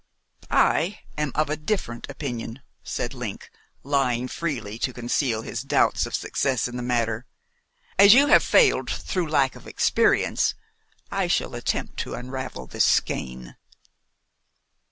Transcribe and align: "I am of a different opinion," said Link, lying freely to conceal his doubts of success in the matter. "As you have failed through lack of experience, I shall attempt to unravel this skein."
"I 0.49 1.01
am 1.15 1.31
of 1.35 1.51
a 1.51 1.55
different 1.55 2.09
opinion," 2.09 2.63
said 2.83 3.13
Link, 3.13 3.51
lying 3.83 4.27
freely 4.27 4.79
to 4.79 4.93
conceal 4.93 5.43
his 5.43 5.61
doubts 5.61 6.07
of 6.07 6.15
success 6.15 6.67
in 6.67 6.75
the 6.75 6.81
matter. 6.81 7.27
"As 7.99 8.15
you 8.15 8.25
have 8.25 8.41
failed 8.43 8.89
through 8.89 9.29
lack 9.29 9.55
of 9.55 9.67
experience, 9.67 10.55
I 11.11 11.27
shall 11.27 11.53
attempt 11.53 11.97
to 11.99 12.15
unravel 12.15 12.65
this 12.65 12.83
skein." 12.85 13.57